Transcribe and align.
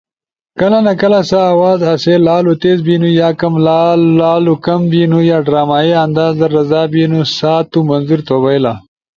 کلہ 0.59 0.79
نہ 0.85 0.93
کلہ 1.01 1.21
سا 1.29 1.39
آواز 1.53 1.79
ایسے 1.89 2.13
لالو 2.25 2.53
تیز 2.61 2.79
بیںنپو 2.85 3.15
یا 3.67 3.81
لالو 4.19 4.55
کم 4.65 4.81
بینُو 4.91 5.19
یا 5.29 5.37
ڈرامائی 5.47 5.91
انداز 6.05 6.33
در 6.39 6.49
رضا 6.57 6.81
بیئنو 6.91 7.21
سا 7.37 7.53
تُو 7.71 7.79
منظور 7.89 8.19
تو 8.27 8.35
بئیلا۔ 8.43 8.73